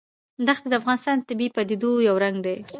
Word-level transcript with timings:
دښتې 0.47 0.67
د 0.71 0.73
افغانستان 0.81 1.15
د 1.17 1.21
طبیعي 1.29 1.53
پدیدو 1.55 1.91
یو 2.07 2.15
رنګ 2.23 2.37
دی. 2.45 2.57